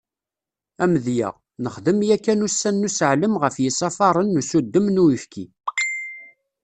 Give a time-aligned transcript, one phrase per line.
[0.83, 1.29] Amedya,
[1.63, 5.45] nexdem yakan ussan n useɛlem ɣef yisafaren n usuddem n uyefki.